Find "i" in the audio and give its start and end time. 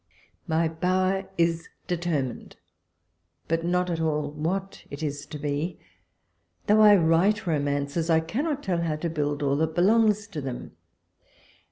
6.81-6.95, 8.09-8.19